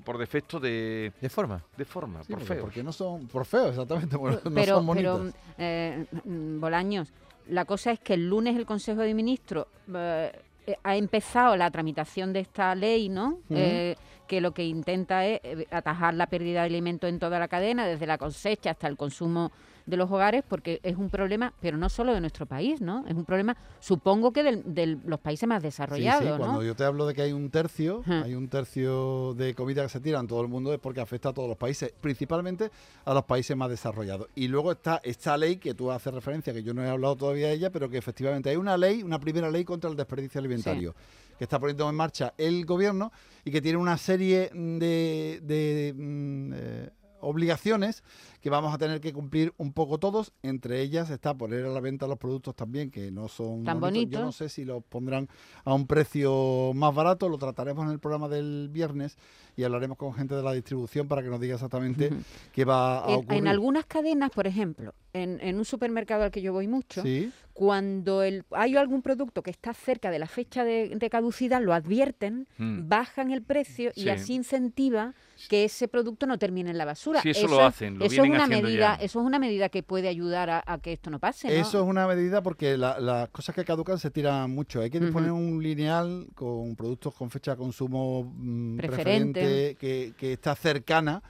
por 0.05 0.19
defecto 0.19 0.61
de, 0.61 1.13
¿De 1.21 1.29
forma? 1.29 1.63
de 1.77 1.85
forma, 1.85 2.23
Sí, 2.23 2.33
por 2.33 2.43
feo. 2.43 2.61
Porque 2.63 2.83
no 2.85 2.93
son 2.93 3.27
por 3.27 3.45
feo, 3.45 3.69
exactamente, 3.71 4.17
no 4.45 4.51
pero, 4.55 4.77
son 4.77 4.87
bonitas. 4.87 5.19
pero 5.21 5.33
eh, 5.59 6.07
mm, 6.25 6.61
Bolaños, 6.61 7.13
la 7.49 7.65
cosa 7.65 7.93
es 7.93 8.01
que 8.01 8.15
el 8.15 8.29
lunes 8.29 8.57
el 8.57 8.67
Consejo 8.67 9.03
de 9.03 9.15
Ministros 9.15 9.67
eh, 9.95 10.33
eh, 10.67 10.77
ha 10.83 10.97
empezado 10.97 11.57
la 11.57 11.71
tramitación 11.71 12.33
de 12.33 12.41
esta 12.41 12.75
ley, 12.75 13.09
¿no? 13.09 13.39
Eh, 13.51 13.95
que 14.27 14.41
lo 14.41 14.53
que 14.53 14.65
intenta 14.65 15.25
es 15.25 15.41
eh, 15.45 15.67
atajar 15.71 16.15
la 16.15 16.27
pérdida 16.27 16.61
de 16.61 16.67
alimentos 16.67 17.09
en 17.09 17.21
toda 17.21 17.39
la 17.39 17.47
cadena, 17.47 17.87
desde 17.87 18.07
la 18.07 18.19
cosecha 18.19 18.73
hasta 18.73 18.89
el 18.89 18.97
consumo 18.97 19.53
de 19.87 19.97
los 19.97 20.11
hogares, 20.11 20.43
porque 20.47 20.81
es 20.83 20.97
un 20.97 21.09
problema, 21.11 21.55
pero 21.61 21.77
no 21.77 21.89
solo 21.89 22.13
de 22.13 22.21
nuestro 22.21 22.45
país, 22.45 22.81
¿no? 22.81 23.05
Es 23.07 23.15
un 23.15 23.25
problema, 23.25 23.57
supongo 23.81 24.33
que 24.33 24.43
del- 24.43 24.63
de 24.75 24.99
los 25.05 25.21
países 25.21 25.49
más 25.49 25.63
desarrollados, 25.63 26.23
sí, 26.23 26.29
cuando 26.39 26.63
yo 26.65 26.75
te 26.75 26.85
hablo 26.85 27.07
de 27.07 27.15
que 27.15 27.23
hay 27.23 27.33
un 27.33 27.51
tercio, 27.51 28.03
hay 28.07 28.35
un 28.35 28.49
tercio 28.49 29.35
de 29.35 29.55
comida 29.55 29.83
que 29.85 29.89
se 29.89 30.01
tira 30.01 30.19
en 30.21 30.27
todo 30.27 30.41
el 30.43 30.49
mundo 30.49 30.73
es 30.75 30.81
porque 30.81 31.01
afecta 31.01 31.29
a 31.29 31.33
todos 31.33 31.49
los 31.49 31.57
países, 31.57 31.95
principalmente 32.01 32.71
a 33.05 33.15
los 33.15 33.25
países 33.25 33.57
más 33.57 33.71
desarrollados. 33.71 34.29
Y 34.35 34.49
luego 34.49 34.73
está 34.73 35.01
esta 35.05 35.37
ley 35.37 35.57
que 35.57 35.75
tú 35.75 35.91
haces 35.93 36.13
referencia, 36.13 36.53
que 36.53 36.63
yo 36.63 36.75
no 36.75 36.83
he 36.85 36.89
hablado 36.89 37.15
todavía 37.17 37.47
de 37.49 37.55
ella, 37.55 37.71
pero 37.71 37.89
que 37.89 37.97
efectivamente 37.99 38.51
hay 38.51 38.57
una 38.57 38.77
ley, 38.77 39.03
una 39.05 39.21
primera 39.21 39.51
ley 39.51 39.65
contra 39.65 39.89
el 39.89 39.97
desperdicio 39.97 40.39
alimentario. 40.41 40.95
que 41.39 41.45
está 41.45 41.59
poniendo 41.61 41.87
en 41.91 41.95
marcha 41.95 42.33
el 42.39 42.65
gobierno 42.65 43.13
y 43.45 43.51
que 43.51 43.61
tiene 43.61 43.77
una 43.77 43.99
serie 43.99 44.49
de, 44.55 45.41
de, 45.43 45.95
mm, 45.95 46.53
eh, 46.55 46.91
obligaciones 47.21 48.03
que 48.47 48.51
vamos 48.51 48.73
a 48.73 48.79
tener 48.79 49.01
que 49.01 49.13
cumplir 49.13 49.53
un 49.57 49.73
poco 49.73 49.99
todos. 49.99 50.33
Entre 50.45 50.81
ellas 50.81 51.11
está 51.11 51.35
poner 51.35 51.65
a 51.65 51.69
la 51.71 51.81
venta 51.81 52.07
los 52.07 52.17
productos 52.17 52.55
también 52.55 52.93
que 52.93 53.11
no 53.11 53.27
son 53.27 53.65
Tan 53.65 53.75
Yo 53.75 53.81
no 53.81 53.87
bonitos. 53.89 54.37
sé 54.37 54.49
si 54.49 54.65
los 54.65 54.85
pondrán 54.85 55.29
a 55.65 55.75
un 55.75 55.89
precio 55.89 56.71
más 56.73 56.95
barato. 56.95 57.29
Lo 57.29 57.39
trataremos 57.39 57.85
en 57.87 57.91
el 57.91 57.99
programa 57.99 58.29
del 58.29 58.69
viernes 58.71 59.19
y 59.57 59.65
hablaremos 59.65 59.99
con 59.99 60.15
gente 60.15 60.37
de 60.37 60.45
la 60.45 60.53
distribución 60.53 61.09
para 61.09 61.25
que 61.25 61.29
nos 61.29 61.41
diga 61.41 61.55
exactamente 61.55 62.07
Ujú. 62.07 62.17
qué 62.53 62.65
va 62.65 63.05
a 63.05 63.09
En, 63.09 63.15
ocurrir. 63.17 63.39
en 63.41 63.49
algunas 63.49 63.85
cadenas, 63.87 64.31
por 64.31 64.47
ejemplo, 64.47 64.95
en, 65.13 65.41
en 65.41 65.57
un 65.59 65.65
supermercado 65.65 66.23
al 66.23 66.31
que 66.31 66.43
yo 66.43 66.53
voy 66.53 66.69
mucho, 66.69 67.03
Sí. 67.03 67.33
cuando 67.55 68.23
el, 68.23 68.45
hay 68.51 68.77
algún 68.77 69.01
producto 69.03 69.43
que 69.43 69.51
está 69.51 69.73
cerca 69.73 70.11
de 70.11 70.19
la 70.19 70.27
fecha 70.27 70.63
de, 70.63 70.91
de 70.95 71.11
caducidad, 71.11 71.61
lo 71.63 71.73
advierten, 71.73 72.47
Mm. 72.59 72.87
bajan 72.89 73.31
el 73.33 73.43
precio 73.43 73.91
y 73.97 74.03
Sí. 74.03 74.09
así 74.11 74.35
incentiva 74.35 75.15
que 75.49 75.65
ese 75.65 75.89
producto 75.89 76.27
no 76.27 76.39
termine 76.39 76.71
en 76.71 76.77
la 76.79 76.85
basura. 76.85 77.23
Sí, 77.23 77.31
eso 77.31 77.49
lo 77.49 77.63
hacen, 77.65 77.99
lo 77.99 78.05
eso 78.05 78.17
es 78.17 78.23
vienen 78.23 78.36
una 78.37 78.45
haciendo 78.45 78.69
medida, 78.69 78.97
ya. 78.99 79.05
eso 79.05 79.21
es 79.21 79.27
una 79.27 79.39
medida 79.39 79.69
que 79.69 79.83
puede 79.83 80.09
ayudar 80.09 80.51
a, 80.51 80.63
a 80.67 80.79
que 80.79 80.93
esto 80.93 81.11
no 81.11 81.19
pase. 81.19 81.49
¿no? 81.49 81.55
Eso 81.55 81.83
es 81.83 81.87
una 81.89 82.07
medida 82.07 82.43
porque 82.43 82.77
la- 82.77 83.01
las 83.01 83.29
cosas 83.31 83.55
que 83.55 83.65
caducan 83.65 83.99
se 83.99 84.11
tiran 84.11 84.51
mucho. 84.51 84.81
Hay 84.81 84.91
que 84.91 85.01
disponer 85.01 85.33
un 85.33 85.63
lineal 85.63 86.27
con 86.35 86.77
productos 86.77 87.15
con 87.15 87.31
fecha 87.31 87.53
de 87.53 87.57
consumo 87.57 88.33
mm, 88.37 88.77
Preferente. 88.77 89.41
preferente, 89.41 89.77
que, 89.79 90.13
que 90.17 90.33
está 90.35 90.55
cercana, 90.55 91.23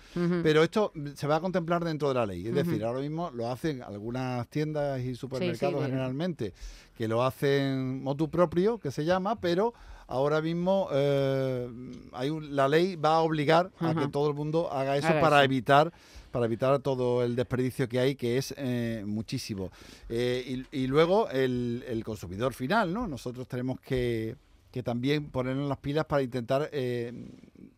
pero 0.42 0.62
esto 0.62 0.92
se 1.14 1.26
va 1.26 1.36
a 1.36 1.40
contemplar 1.40 1.84
dentro 1.84 2.08
de 2.08 2.14
la 2.14 2.26
ley. 2.26 2.46
Es 2.46 2.54
decir, 2.54 2.84
ahora 2.84 3.00
mismo 3.00 3.30
lo 3.32 3.50
hacen 3.50 3.82
algunas 3.82 4.46
tiendas 4.48 5.00
y 5.00 5.14
supermercados 5.14 5.84
generalmente, 5.84 6.52
que 6.96 7.08
lo 7.08 7.22
hacen 7.22 8.02
motu 8.02 8.28
propio, 8.30 8.78
que 8.78 8.90
se 8.90 9.04
llama, 9.04 9.36
pero 9.40 9.74
ahora 10.08 10.40
mismo 10.40 10.88
eh, 10.92 11.68
hay 12.12 12.30
un- 12.30 12.54
la 12.54 12.68
ley 12.68 12.96
va 12.96 13.16
a 13.16 13.20
obligar 13.20 13.70
a 13.80 13.94
que 13.94 14.08
todo 14.08 14.28
el 14.28 14.34
mundo 14.34 14.70
haga 14.72 14.96
eso 14.96 15.08
para 15.20 15.42
evitar 15.44 15.92
para 16.36 16.44
evitar 16.44 16.78
todo 16.80 17.24
el 17.24 17.34
desperdicio 17.34 17.88
que 17.88 17.98
hay, 17.98 18.14
que 18.14 18.36
es 18.36 18.54
eh, 18.58 19.04
muchísimo. 19.06 19.70
Eh, 20.10 20.64
y, 20.70 20.86
luego 20.86 21.30
el, 21.30 21.82
el 21.88 22.04
consumidor 22.04 22.52
final, 22.52 22.92
¿no? 22.92 23.06
Nosotros 23.06 23.48
tenemos 23.48 23.80
que, 23.80 24.36
que 24.70 24.82
también 24.82 25.30
ponernos 25.30 25.66
las 25.66 25.78
pilas 25.78 26.04
para 26.04 26.20
intentar 26.20 26.68
eh, 26.72 27.10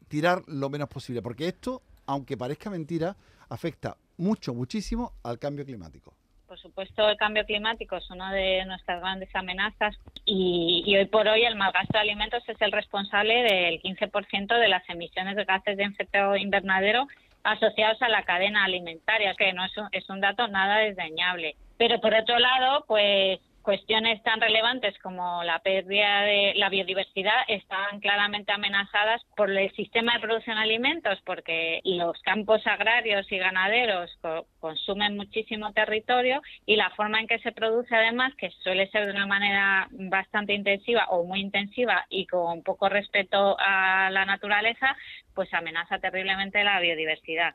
tirar 0.08 0.42
lo 0.48 0.68
menos 0.70 0.88
posible, 0.88 1.22
porque 1.22 1.46
esto, 1.46 1.82
aunque 2.06 2.36
parezca 2.36 2.68
mentira, 2.68 3.14
afecta 3.48 3.96
mucho, 4.16 4.54
muchísimo 4.54 5.12
al 5.22 5.38
cambio 5.38 5.64
climático. 5.64 6.12
Por 6.48 6.58
supuesto, 6.58 7.08
el 7.08 7.16
cambio 7.16 7.44
climático 7.44 7.94
es 7.94 8.10
una 8.10 8.32
de 8.32 8.64
nuestras 8.64 9.00
grandes 9.00 9.28
amenazas 9.36 9.94
y, 10.24 10.82
y 10.84 10.96
hoy 10.96 11.04
por 11.04 11.28
hoy 11.28 11.44
el 11.44 11.54
malgasto 11.54 11.92
de 11.92 12.00
alimentos 12.00 12.42
es 12.48 12.60
el 12.60 12.72
responsable 12.72 13.34
del 13.34 13.80
15% 13.82 14.58
de 14.58 14.68
las 14.68 14.82
emisiones 14.88 15.36
de 15.36 15.44
gases 15.44 15.76
de 15.76 15.84
efecto 15.84 16.34
invernadero 16.34 17.06
asociados 17.52 18.00
a 18.02 18.09
la 18.09 18.23
cadena 18.23 18.64
alimentaria, 18.64 19.35
que 19.35 19.52
no 19.52 19.64
es 19.64 19.76
un, 19.76 19.88
es 19.93 20.09
un 20.09 20.21
dato 20.21 20.49
nada 20.49 20.78
desdeñable. 20.78 21.57
Pero 21.76 22.00
por 22.00 22.14
otro 22.14 22.38
lado, 22.38 22.85
pues 22.87 23.40
cuestiones 23.68 24.22
tan 24.22 24.40
relevantes 24.40 24.98
como 25.00 25.44
la 25.44 25.58
pérdida 25.58 26.22
de 26.22 26.54
la 26.56 26.70
biodiversidad 26.70 27.42
están 27.48 28.00
claramente 28.00 28.50
amenazadas 28.50 29.20
por 29.37 29.50
el 29.50 29.70
sistema 29.72 30.14
de 30.14 30.20
producción 30.20 30.56
de 30.56 30.62
alimentos, 30.62 31.20
porque 31.26 31.82
los 31.84 32.18
campos 32.22 32.66
agrarios 32.66 33.30
y 33.30 33.37
ganaderos 33.37 34.10
co- 34.22 34.46
consumen 34.58 35.18
muchísimo 35.18 35.70
territorio 35.75 36.40
y 36.64 36.76
la 36.76 36.88
forma 36.96 37.20
en 37.20 37.26
que 37.26 37.40
se 37.40 37.52
produce, 37.52 37.94
además, 37.94 38.34
que 38.37 38.48
suele 38.62 38.88
ser 38.88 39.04
de 39.04 39.12
una 39.12 39.26
manera 39.26 39.87
bastante 39.90 40.54
intensiva 40.54 41.04
o 41.10 41.25
muy 41.25 41.40
intensiva 41.40 42.06
y 42.08 42.25
con 42.25 42.62
poco 42.62 42.88
respeto 42.88 43.54
a 43.60 44.08
la 44.10 44.25
naturaleza, 44.25 44.96
pues 45.34 45.52
amenaza 45.52 45.98
terriblemente 45.98 46.64
la 46.64 46.80
biodiversidad. 46.80 47.54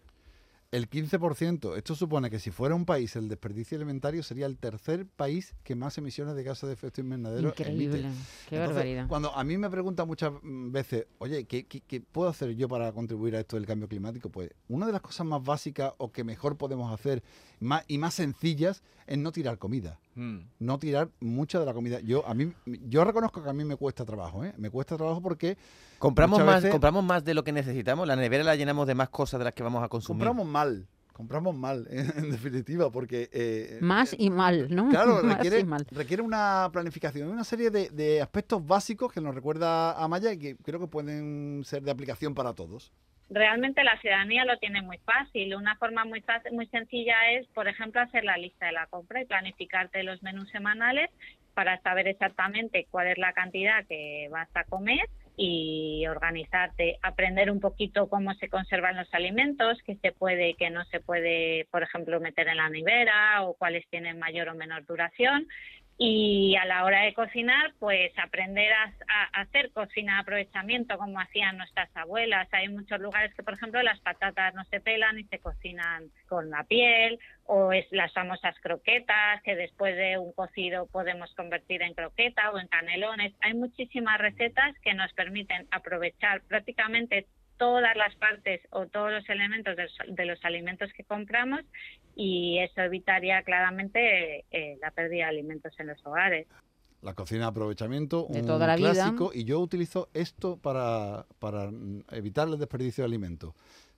El 0.74 0.89
15%. 0.89 1.77
Esto 1.77 1.94
supone 1.96 2.30
que 2.32 2.39
si 2.39 2.50
fuera 2.50 2.74
un 2.74 2.86
país 2.86 3.15
el 3.15 3.30
desperdicio 3.30 3.77
alimentario 3.77 4.24
sería 4.24 4.48
el 4.48 4.58
tercer 4.58 5.06
país 5.06 5.53
que 5.63 5.75
más 5.75 5.98
emisiones 6.00 6.36
de 6.36 6.44
gases 6.44 6.68
de 6.68 6.74
efecto 6.74 7.00
invernadero 7.01 7.50
Increíble. 7.50 8.00
emite. 8.00 8.15
Qué 8.50 8.56
Entonces, 8.56 8.75
barbaridad. 8.75 9.08
Cuando 9.08 9.36
a 9.36 9.44
mí 9.44 9.56
me 9.58 9.70
preguntan 9.70 10.08
muchas 10.08 10.32
veces, 10.42 11.06
oye, 11.20 11.46
¿qué, 11.46 11.65
qué, 11.68 11.82
qué 11.82 12.01
puedo 12.01 12.27
hacer 12.30 12.56
yo 12.56 12.68
para 12.68 12.92
contribuir 12.92 13.36
a 13.36 13.39
esto 13.39 13.56
del 13.56 13.68
cambio 13.68 13.88
climático? 13.88 14.30
Pues 14.30 14.50
una 14.68 14.88
de 14.88 14.92
las 14.94 15.01
cosas 15.01 15.27
más 15.27 15.44
básicas 15.44 15.94
o 16.00 16.12
que 16.12 16.24
mejor 16.24 16.58
podemos 16.58 16.92
hacer 16.92 17.22
más, 17.60 17.84
y 17.88 18.00
más 18.00 18.15
sencillas 18.15 18.82
es 19.06 19.18
no 19.20 19.32
tirar 19.32 19.60
comida. 19.60 20.00
Mm. 20.15 20.39
No 20.60 20.80
tirar 20.80 21.10
mucha 21.20 21.60
de 21.60 21.65
la 21.65 21.74
comida. 21.74 22.00
Yo 22.00 22.25
a 22.27 22.34
mí 22.34 22.51
yo 22.65 23.03
reconozco 23.03 23.44
que 23.44 23.50
a 23.50 23.53
mí 23.53 23.63
me 23.63 23.75
cuesta 23.75 24.06
trabajo, 24.06 24.44
¿eh? 24.44 24.53
Me 24.58 24.70
cuesta 24.70 24.96
trabajo 24.98 25.22
porque 25.22 25.58
Compramos 25.98 26.44
más, 26.44 26.56
veces- 26.58 26.72
compramos 26.72 27.03
más 27.03 27.24
de 27.24 27.34
lo 27.34 27.44
que 27.46 27.51
necesitamos. 27.53 28.06
La 28.08 28.15
nevera 28.18 28.44
la 28.44 28.56
llenamos 28.58 28.86
de 28.88 28.94
más 28.94 29.08
cosas 29.10 29.39
de 29.39 29.46
las 29.46 29.53
que 29.53 29.63
vamos 29.63 29.82
a 29.84 29.88
consumir. 29.88 30.25
compramos 30.25 30.46
mal. 30.63 30.88
Compramos 31.13 31.55
mal, 31.55 31.86
en 31.91 32.32
definitiva, 32.32 32.89
porque... 32.91 33.29
eh, 33.32 33.77
Más 33.82 34.15
y 34.17 34.32
mal, 34.32 34.67
¿no? 34.74 34.89
Claro, 34.89 35.22
requiere, 35.22 35.63
mal. 35.63 35.86
requiere 35.91 36.24
una 36.24 36.70
planificación, 36.74 37.29
una 37.29 37.43
serie 37.43 37.70
de, 37.70 37.89
de 37.91 38.20
aspectos 38.22 38.65
básicos 38.65 39.13
que 39.13 39.22
nos 39.22 39.36
recuerda 39.36 39.93
a 39.93 40.08
Maya 40.08 40.34
y 40.34 40.39
que 40.39 40.55
creo 40.55 40.79
que 40.79 40.88
pueden 40.88 41.62
ser 41.65 41.84
de 41.84 41.91
aplicación 41.91 42.34
para 42.34 42.53
todos. 42.53 42.91
Realmente 43.29 43.84
la 43.84 44.00
ciudadanía 44.01 44.43
lo 44.46 44.58
tiene 44.58 44.82
muy 44.82 44.98
fácil. 45.00 45.55
Una 45.55 45.75
forma 45.77 46.03
muy 46.03 46.22
fácil, 46.22 46.51
muy 46.53 46.65
sencilla 46.67 47.13
es, 47.34 47.48
por 47.50 47.67
ejemplo, 47.67 48.01
hacer 48.01 48.24
la 48.24 48.38
lista 48.38 48.65
de 48.65 48.74
la 48.74 48.88
compra 48.88 49.22
y 49.22 49.25
planificarte 49.25 50.03
los 50.03 50.22
menús 50.24 50.50
semanales 50.50 51.10
para 51.53 51.79
saber 51.82 52.08
exactamente 52.08 52.88
cuál 52.89 53.08
es 53.08 53.17
la 53.20 53.34
cantidad 53.34 53.86
que 53.88 54.27
vas 54.32 54.50
a 54.55 54.63
comer 54.63 55.05
y 55.36 56.06
organizarte, 56.08 57.00
aprender 57.02 57.50
un 57.50 57.60
poquito 57.60 58.08
cómo 58.08 58.34
se 58.36 58.50
conservan 58.50 58.98
los 58.98 59.12
alimentos, 59.13 59.80
qué 59.86 59.96
se 59.96 60.12
puede 60.12 60.56
qué 60.56 60.70
no 60.70 60.86
se 60.86 61.00
puede, 61.00 61.68
por 61.72 61.84
ejemplo, 61.84 62.20
meter 62.20 62.48
en 62.48 62.58
la 62.58 62.70
nevera 62.70 63.44
o 63.44 63.56
cuáles 63.56 63.88
tienen 63.90 64.20
mayor 64.20 64.50
o 64.50 64.56
menor 64.56 64.86
duración. 64.86 65.48
Y 65.98 66.56
a 66.56 66.66
la 66.66 66.86
hora 66.86 67.04
de 67.04 67.13
cocinar, 67.13 67.74
pues 67.80 68.12
aprender 68.18 68.74
a, 68.74 68.92
a 69.08 69.42
hacer 69.42 69.72
cocina 69.72 70.16
de 70.16 70.22
aprovechamiento 70.22 70.98
como 70.98 71.20
hacían 71.20 71.58
nuestras 71.58 71.96
abuelas. 71.96 72.48
Hay 72.52 72.68
muchos 72.70 73.00
lugares 73.00 73.34
que, 73.36 73.44
por 73.44 73.54
ejemplo, 73.54 73.82
las 73.84 74.00
patatas 74.00 74.56
no 74.56 74.63
se 74.66 74.82
pelan 74.82 75.20
y 75.20 75.24
se 75.25 75.38
cocinan 75.38 76.10
con 76.28 76.50
la 76.50 76.63
piel, 76.63 77.20
o 77.46 77.74
es 77.74 77.86
las 77.92 78.14
famosas 78.14 78.56
croquetas 78.62 79.42
que 79.44 79.56
después 79.56 79.96
de 79.96 80.18
un 80.18 80.32
cocido 80.34 80.88
podemos 80.88 81.34
convertir 81.36 81.82
en 81.82 81.94
croqueta 81.94 82.52
o 82.52 82.60
en 82.60 82.68
canelones. 82.68 83.34
Hay 83.42 83.54
muchísimas 83.54 84.18
recetas 84.20 84.76
que 84.82 84.94
nos 84.94 85.12
permiten 85.14 85.68
aprovechar 85.72 86.42
prácticamente 86.44 87.28
todas 87.58 87.96
las 87.96 88.16
partes 88.16 88.62
o 88.72 88.88
todos 88.88 89.12
los 89.12 89.30
elementos 89.30 89.76
de 89.76 89.84
los, 89.84 89.94
de 90.08 90.26
los 90.26 90.44
alimentos 90.44 90.92
que 90.94 91.04
compramos 91.04 91.62
y 92.16 92.60
eso 92.60 92.82
evitaría 92.82 93.42
claramente 93.44 94.46
eh, 94.52 94.78
la 94.82 94.92
pérdida 94.92 95.26
de 95.26 95.30
alimentos 95.30 95.74
en 95.80 95.88
los 95.88 96.06
hogares. 96.06 96.48
La 97.02 97.14
cocina 97.14 97.42
de 97.42 97.48
aprovechamiento, 97.48 98.28
De 98.30 98.40
un 98.40 98.48
toda 98.48 98.66
la 98.66 98.76
vida. 98.78 98.94
clásico, 98.94 99.32
y 99.34 99.44
yo 99.44 99.60
utilizo 99.60 100.10
esto 100.14 100.58
para, 100.58 101.26
para 101.40 101.70
mm, 101.70 102.06
evitar 102.12 102.48
el 102.48 102.58
desperdicio 102.58 103.04
de 103.04 103.08
alimentos. 103.08 103.54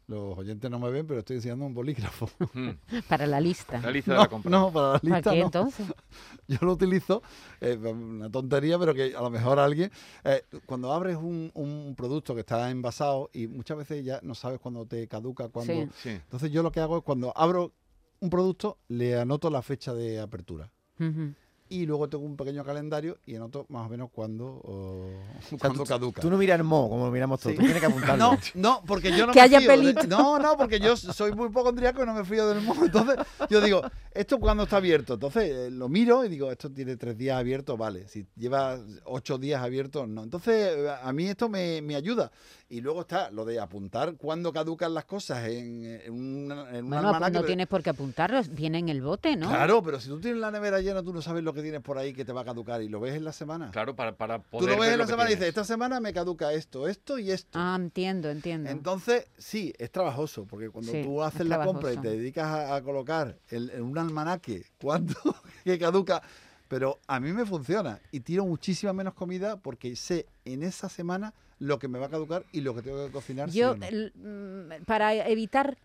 Los 0.07 0.37
oyentes 0.37 0.69
no 0.69 0.77
me 0.77 0.91
ven, 0.91 1.07
pero 1.07 1.19
estoy 1.19 1.37
enseñando 1.37 1.65
un 1.65 1.73
bolígrafo. 1.73 2.29
Para 3.09 3.25
la 3.25 3.41
lista. 3.41 3.79
La 3.81 3.89
lista 3.89 4.11
de 4.11 4.17
la 4.17 4.23
No, 4.25 4.29
compra. 4.29 4.51
no, 4.51 4.71
para 4.71 4.87
la 4.93 4.99
¿Para 4.99 5.15
lista 5.15 5.31
qué 5.31 5.39
no. 5.39 5.45
entonces? 5.45 5.87
Yo 6.47 6.57
lo 6.61 6.73
utilizo, 6.73 7.23
eh, 7.59 7.75
una 7.75 8.29
tontería, 8.29 8.77
pero 8.77 8.93
que 8.93 9.15
a 9.15 9.21
lo 9.21 9.31
mejor 9.31 9.57
alguien, 9.57 9.91
eh, 10.23 10.43
cuando 10.67 10.93
abres 10.93 11.17
un, 11.17 11.49
un 11.55 11.95
producto 11.97 12.35
que 12.35 12.41
está 12.41 12.69
envasado 12.69 13.31
y 13.33 13.47
muchas 13.47 13.77
veces 13.77 14.05
ya 14.05 14.19
no 14.21 14.35
sabes 14.35 14.59
cuándo 14.59 14.85
te 14.85 15.07
caduca, 15.07 15.49
cuándo... 15.49 15.73
Sí. 15.73 15.89
Sí. 16.03 16.09
Entonces 16.09 16.51
yo 16.51 16.61
lo 16.61 16.71
que 16.71 16.81
hago 16.81 16.97
es 16.97 17.03
cuando 17.03 17.33
abro 17.35 17.73
un 18.19 18.29
producto, 18.29 18.77
le 18.87 19.19
anoto 19.19 19.49
la 19.49 19.63
fecha 19.63 19.93
de 19.95 20.19
apertura. 20.19 20.71
Ujú. 20.99 21.33
Y 21.67 21.87
luego 21.87 22.07
tengo 22.07 22.23
un 22.23 22.37
pequeño 22.37 22.63
calendario 22.63 23.17
y 23.25 23.35
anoto 23.35 23.65
más 23.69 23.87
o 23.87 23.89
menos 23.89 24.11
cuándo, 24.11 24.45
o, 24.45 25.09
O 25.09 25.57
sea, 25.57 25.71
tú, 25.71 25.83
caduca. 25.83 26.21
tú 26.21 26.29
no 26.29 26.37
miras 26.37 26.59
el 26.59 26.63
mo, 26.63 26.87
como 26.89 27.05
lo 27.05 27.11
miramos 27.11 27.39
todos. 27.39 27.53
Sí. 27.53 27.57
Tú 27.57 27.63
tienes 27.63 27.81
que 27.81 27.87
apuntarlo. 27.87 28.15
No, 28.53 28.61
no, 28.75 28.83
porque 28.85 29.09
yo 29.17 29.25
no 29.25 29.33
Que 29.33 29.39
me 29.39 29.45
haya 29.45 29.59
fío 29.59 29.71
de- 29.71 29.77
pelito. 29.77 30.07
no, 30.07 30.37
no, 30.37 30.55
porque 30.57 30.79
yo 30.79 30.95
soy 30.95 31.31
muy 31.33 31.47
hipocondriaco 31.47 32.03
y 32.03 32.05
no 32.05 32.13
me 32.13 32.23
fío 32.23 32.47
del 32.49 32.61
moho. 32.61 32.85
Entonces, 32.85 33.15
yo 33.49 33.61
digo, 33.61 33.81
¿esto 34.11 34.39
cuándo 34.39 34.63
está 34.63 34.77
abierto? 34.77 35.15
Entonces, 35.15 35.43
eh, 35.51 35.71
lo 35.71 35.89
miro 35.89 36.23
y 36.23 36.29
digo, 36.29 36.51
esto 36.51 36.71
tiene 36.71 36.97
tres 36.97 37.17
días 37.17 37.39
abierto, 37.39 37.75
vale. 37.77 38.07
Si 38.09 38.27
lleva 38.35 38.77
ocho 39.05 39.39
días 39.39 39.63
abierto, 39.63 40.05
no. 40.05 40.21
Entonces, 40.23 40.77
a 41.01 41.11
mí 41.13 41.25
esto 41.27 41.49
me, 41.49 41.81
me 41.81 41.95
ayuda. 41.95 42.31
Y 42.67 42.81
luego 42.81 43.01
está 43.01 43.29
lo 43.31 43.45
de 43.45 43.59
apuntar 43.59 44.15
cuándo 44.17 44.51
caducan 44.51 44.93
las 44.93 45.05
cosas 45.05 45.47
en, 45.47 45.85
en 46.03 46.11
un, 46.11 46.51
en 46.73 46.89
Bueno, 46.89 47.15
pues 47.19 47.31
no 47.31 47.43
tienes 47.43 47.67
por 47.67 47.83
qué 47.83 47.91
apuntarlos, 47.91 48.49
viene 48.53 48.79
en 48.79 48.89
el 48.89 49.01
bote, 49.03 49.35
¿no? 49.35 49.49
Claro, 49.49 49.83
pero 49.83 49.99
si 49.99 50.09
tú 50.09 50.19
tienes 50.19 50.39
la 50.41 50.49
nevera 50.49 50.79
llena, 50.81 51.03
tú 51.03 51.13
no 51.13 51.21
sabes 51.21 51.43
lo 51.43 51.53
que 51.55 51.61
tienes 51.61 51.81
por 51.81 51.97
ahí 51.97 52.13
que 52.13 52.23
te 52.25 52.31
va 52.33 52.41
a 52.41 52.45
caducar 52.45 52.81
y 52.81 52.89
lo 52.89 52.99
ves 52.99 53.15
en 53.15 53.23
la 53.23 53.31
semana. 53.33 53.71
Claro, 53.71 53.95
para, 53.95 54.15
para 54.15 54.39
poder 54.39 54.65
Tú 54.65 54.67
lo 54.75 54.79
ves 54.79 54.89
ver 54.89 54.93
en 54.93 54.99
la 54.99 55.07
semana 55.07 55.29
y 55.29 55.33
dices, 55.33 55.47
esta 55.49 55.63
semana 55.63 55.99
me 55.99 56.13
caduca 56.13 56.53
esto, 56.53 56.87
esto 56.87 57.17
y 57.17 57.31
esto. 57.31 57.57
Ah, 57.59 57.75
entiendo, 57.79 58.29
entiendo. 58.29 58.69
Entonces, 58.69 59.27
sí, 59.37 59.73
es 59.77 59.91
trabajoso, 59.91 60.45
porque 60.45 60.69
cuando 60.69 60.91
Sí, 60.91 61.01
tú 61.01 61.21
es 61.21 61.27
haces 61.33 61.47
la 61.47 61.63
compra 61.63 61.93
y 61.93 61.97
te 61.97 62.09
dedicas 62.09 62.45
a, 62.47 62.75
a 62.75 62.81
colocar 62.83 63.37
el- 63.49 63.69
en 63.71 63.81
un 63.83 63.97
almanaque 63.97 64.65
cuánto 64.79 65.15
que 65.63 65.79
caduca, 65.79 66.21
pero 66.67 66.99
a 67.07 67.19
mí 67.19 67.31
me 67.31 67.45
funciona 67.45 67.99
y 68.11 68.19
tiro 68.19 68.45
muchísima 68.45 68.91
menos 68.93 69.13
comida 69.13 69.57
porque 69.57 69.95
sé 69.95 70.25
en 70.45 70.63
esa 70.63 70.89
semana 70.89 71.33
lo 71.59 71.79
que 71.79 71.87
me 71.87 71.99
va 71.99 72.07
a 72.07 72.09
caducar 72.09 72.43
y 72.51 72.61
lo 72.61 72.75
que 72.75 72.81
tengo 72.81 73.05
que 73.05 73.11
cocinar. 73.11 73.49
sí 73.49 73.59
Yo, 73.59 73.71
o 73.71 73.75
no. 73.77 73.85
el- 73.85 74.11
mm, 74.15 74.83
para 74.85 75.13
evitar 75.27 75.77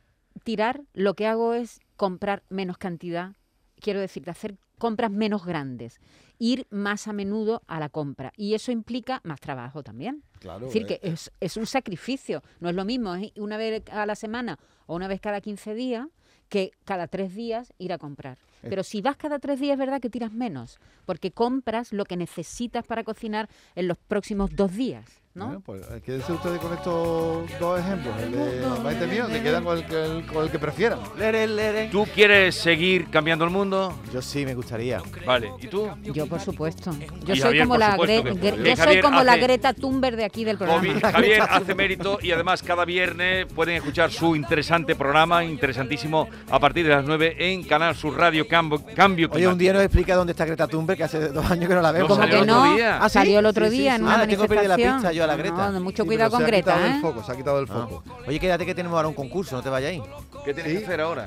tirar, 0.45 0.83
lo 0.95 1.15
que 1.15 1.27
hago 1.27 1.55
es 1.55 1.81
comprar 1.97 2.43
menos 2.49 2.79
cantidad, 2.79 3.33
quiero 3.81 4.01
decir, 4.01 4.25
de 4.25 4.31
hacer 4.31 4.57
compras 4.81 5.13
menos 5.13 5.45
grandes, 5.45 6.01
ir 6.41 6.67
más 6.71 7.07
a 7.07 7.13
menudo 7.13 7.63
a 7.69 7.79
la 7.79 7.91
compra. 7.91 8.33
Y 8.37 8.55
eso 8.55 8.73
implica 8.73 9.21
más 9.23 9.39
trabajo 9.39 9.85
también. 9.85 10.25
claro, 10.41 10.67
Es 10.67 10.73
decir, 10.73 10.91
eh, 10.91 10.99
que 10.99 11.09
es, 11.09 11.31
es 11.39 11.57
un 11.57 11.67
sacrificio. 11.67 12.43
No 12.59 12.71
es 12.71 12.75
lo 12.75 12.85
mismo 12.85 13.15
es 13.15 13.31
una 13.37 13.57
vez 13.57 13.85
a 13.93 14.07
la 14.07 14.17
semana 14.17 14.59
o 14.87 14.97
una 14.97 15.07
vez 15.07 15.21
cada 15.21 15.41
15 15.41 15.75
días 15.75 16.09
que 16.49 16.73
cada 16.85 17.07
tres 17.07 17.35
días 17.35 17.73
ir 17.79 17.93
a 17.93 17.99
comprar. 17.99 18.39
Eh. 18.63 18.67
Pero 18.69 18.83
si 18.83 19.01
vas 19.01 19.17
cada 19.17 19.39
tres 19.39 19.59
días, 19.61 19.75
es 19.75 19.79
verdad 19.79 20.01
que 20.01 20.11
tiras 20.11 20.33
menos, 20.33 20.79
porque 21.07 21.31
compras 21.31 21.93
lo 21.93 22.05
que 22.05 22.17
necesitas 22.17 22.85
para 22.87 23.05
cocinar 23.05 23.49
en 23.75 23.89
los 23.89 23.97
próximos 23.99 24.51
dos 24.55 24.75
días, 24.75 25.07
¿no? 25.35 25.47
Bueno, 25.47 25.61
pues 25.65 25.87
quédense 26.03 26.33
ustedes 26.33 26.59
con 26.59 26.73
estos 26.75 27.59
dos 27.59 27.81
ejemplos. 27.81 28.15
El 28.21 28.33
de 28.33 28.67
Maite 28.83 29.07
mío, 29.07 29.27
se 29.29 29.43
quedan 29.43 29.65
con 29.65 29.79
el, 29.79 29.87
que- 29.87 30.05
el- 30.05 30.27
con 30.27 30.45
el 30.45 30.51
que 30.51 30.59
prefieran. 30.59 30.99
Lere, 31.19 31.47
lere. 31.47 31.89
¿Tú 31.89 32.05
quieres 32.15 32.55
seguir 32.57 33.09
cambiando 33.11 33.45
el 33.45 33.51
mundo? 33.51 33.99
Yo 34.13 34.21
sí, 34.21 34.45
me 34.45 34.55
gustaría. 34.55 35.01
Vale, 35.25 35.53
¿y 35.61 35.67
tú? 35.69 35.89
Yo, 36.03 36.27
por 36.27 36.41
supuesto. 36.41 36.91
Yo 37.25 37.35
soy 37.37 37.41
Javier, 37.41 37.63
como 37.63 37.75
por 37.75 37.79
la 37.81 37.91
supuesto 37.93 38.23
Gre- 38.35 38.41
Gre- 38.41 38.69
yo 38.69 38.77
soy 38.85 39.01
como 39.01 39.23
la 39.23 39.37
Greta 39.37 39.73
Thunberg 39.73 40.17
de 40.17 40.25
aquí 40.25 40.45
del 40.45 40.59
programa. 40.59 40.83
Javi- 40.83 41.01
Javier 41.13 41.43
hace 41.49 41.75
mérito 41.75 42.19
y 42.21 42.33
además 42.33 42.63
cada 42.63 42.85
viernes 42.85 43.47
pueden 43.55 43.77
escuchar 43.77 44.11
su 44.11 44.35
interesante 44.37 44.95
programa, 44.97 45.45
interesantísimo, 45.45 46.29
a 46.51 46.59
partir 46.59 46.85
de 46.87 46.91
las 46.91 47.05
9 47.05 47.37
en 47.39 47.63
Canal 47.65 47.95
Sur 47.95 48.17
Radio 48.19 48.47
Cambio, 48.51 48.83
Cambio 48.95 49.29
Oye, 49.33 49.47
un 49.49 49.57
día 49.57 49.73
nos 49.73 49.83
explica 49.83 50.15
dónde 50.15 50.33
está 50.33 50.45
Greta 50.45 50.67
Thunberg, 50.67 50.99
que 50.99 51.05
hace 51.05 51.29
dos 51.29 51.51
años 51.51 51.69
que 51.69 51.75
no 51.75 51.81
la 51.81 51.93
veo. 51.93 52.07
No, 52.09 52.17
salió 52.17 52.35
que 52.35 52.41
el 52.41 52.47
no, 52.47 52.75
día. 52.75 52.99
¿Ah, 53.01 53.09
sí? 53.09 53.15
salió 53.15 53.39
el 53.39 53.47
otro 53.47 53.65
Sí, 53.67 53.71
sí, 53.71 53.79
día 53.83 53.95
en 53.97 54.03
una 54.03 54.15
Ah, 54.17 54.19
le 54.19 54.27
tengo 54.27 54.43
que 54.43 54.49
pedir 54.49 54.63
la 54.69 54.69
manifestación. 54.77 55.01
pista 55.01 55.13
yo 55.13 55.25
a 55.25 55.27
la 55.27 55.37
Greta. 55.37 55.71
no, 55.71 55.81
mucho 55.81 56.03
Sí, 56.03 56.07
cuidado 56.09 56.31
con 56.33 56.41
se 56.41 56.45
ha 56.47 56.51
quitado 56.57 56.79
Greta, 56.81 56.97
¿eh? 56.97 57.01
foco, 57.01 57.23
se 57.25 57.33
ha 57.33 57.37
quitado 57.37 57.57
del 57.57 57.67
Ah. 57.71 57.73
foco. 57.89 58.05
Oye, 58.27 58.39
quédate 58.41 58.67
que 58.67 58.75
tenemos 58.75 58.97
ahora 58.97 59.09
un 59.09 59.15
concurso, 59.15 59.57
no 59.57 59.63
te 59.63 59.69
vayas 59.71 59.91
ahí. 59.93 60.03
¿Qué 60.45 60.53
tienes 60.55 60.79
que 60.79 60.85
hacer 60.85 61.01
ahora? 61.01 61.27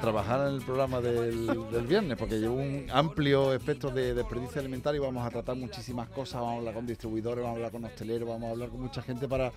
trabajar 0.00 0.48
en 0.48 0.54
el 0.54 0.62
programa 0.62 1.00
del, 1.00 1.46
del 1.70 1.86
viernes, 1.86 2.16
porque 2.18 2.38
llevo 2.38 2.54
un 2.56 2.86
amplio 2.92 3.52
espectro 3.52 3.90
de 3.90 4.14
desperdicio 4.14 4.60
alimentario 4.60 5.00
y 5.00 5.04
vamos 5.04 5.24
a 5.26 5.30
tratar 5.30 5.56
muchísimas 5.56 6.08
cosas, 6.08 6.40
vamos 6.40 6.54
a 6.54 6.58
hablar 6.58 6.74
con 6.74 6.86
distribuidores, 6.86 7.38
vamos 7.42 7.54
a 7.54 7.56
hablar 7.58 7.70
con 7.72 7.84
hosteleros, 7.84 8.28
vamos 8.28 8.48
a 8.48 8.50
hablar 8.50 8.68
con 8.70 8.80
mucha 8.80 9.00
gente 9.02 9.28
para 9.28 9.52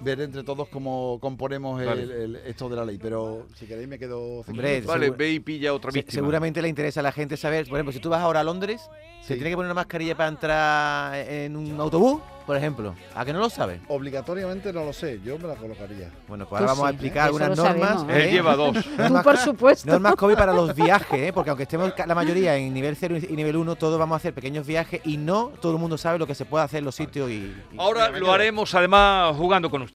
ver 0.00 0.20
entre 0.20 0.42
todos 0.42 0.68
cómo 0.68 1.18
componemos 1.20 1.80
el- 1.80 1.86
Vale. 1.86 2.02
el- 2.02 2.36
esto 2.46 2.68
de 2.68 2.76
la 2.76 2.84
ley. 2.84 2.98
Pero 3.00 3.46
si 3.54 3.66
queréis 3.66 3.88
me 3.88 3.98
quedo... 3.98 4.40
Hombre. 4.46 4.80
Vale, 4.82 5.10
ve 5.10 5.30
y 5.32 5.40
pilla 5.40 5.72
otra 5.74 5.90
Se- 5.92 5.98
víctima. 5.98 6.14
seguramente 6.20 6.62
le 6.62 6.68
interesa 6.68 7.00
a 7.00 7.02
la 7.02 7.12
gente 7.12 7.36
saber, 7.36 7.66
por 7.66 7.76
ejemplo, 7.76 7.92
si 7.92 8.00
tú 8.00 8.08
vas 8.10 8.20
ahora 8.20 8.40
a 8.40 8.44
Londres, 8.44 8.88
¿se 9.22 9.34
tiene 9.34 9.50
que 9.50 9.56
poner 9.56 9.68
una 9.68 9.74
mascarilla 9.74 10.16
para 10.16 10.28
entrar 10.30 11.14
en 11.28 11.56
un 11.56 11.78
autobús, 11.80 12.20
por 12.50 12.56
ejemplo? 12.56 12.96
¿A 13.14 13.24
que 13.24 13.32
no 13.32 13.38
lo 13.38 13.48
sabes? 13.48 13.80
Obligatoriamente 13.86 14.72
no 14.72 14.84
lo 14.84 14.92
sé, 14.92 15.20
yo 15.24 15.38
me 15.38 15.46
la 15.46 15.54
colocaría. 15.54 16.10
Bueno, 16.26 16.48
pues 16.48 16.58
Tú 16.58 16.64
ahora 16.68 16.72
vamos 16.72 16.84
a 16.84 16.88
sí, 16.88 16.94
explicar 16.94 17.28
eso 17.28 17.36
algunas 17.36 17.56
lo 17.56 17.64
normas. 17.64 17.88
sabemos, 17.90 18.12
Él 18.16 18.20
¿eh? 18.22 18.32
lleva 18.32 18.56
dos. 18.56 18.76
Tú, 19.08 19.22
por 19.22 19.36
supuesto. 19.36 19.88
Normas 19.88 20.16
COVID 20.16 20.34
para 20.34 20.52
los 20.52 20.74
viajes, 20.74 21.28
¿eh? 21.28 21.32
porque 21.32 21.50
aunque 21.50 21.62
estemos 21.62 21.92
ca- 21.92 22.08
la 22.08 22.14
mayoría 22.16 22.56
en 22.56 22.74
nivel 22.74 22.96
0 22.96 23.18
y 23.28 23.36
nivel 23.36 23.56
1, 23.56 23.76
todos 23.76 23.96
vamos 24.00 24.14
a 24.14 24.16
hacer 24.16 24.34
pequeños 24.34 24.66
viajes 24.66 25.00
y 25.04 25.16
no 25.16 25.52
todo 25.60 25.74
el 25.74 25.78
mundo 25.78 25.96
sabe 25.96 26.18
lo 26.18 26.26
que 26.26 26.34
se 26.34 26.44
puede 26.44 26.64
hacer 26.64 26.80
en 26.80 26.86
los 26.86 26.96
sitios 26.96 27.30
y... 27.30 27.34
y- 27.34 27.76
Ahora 27.78 28.08
lo 28.10 28.32
haremos 28.32 28.74
además 28.74 29.36
jugando 29.36 29.70
con 29.70 29.82
usted. 29.82 29.88